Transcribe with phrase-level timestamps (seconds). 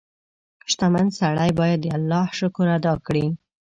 [0.71, 3.25] •شتمن سړی باید د الله شکر ادا کړي.